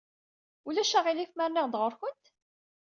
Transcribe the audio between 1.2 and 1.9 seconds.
ma rniɣ-d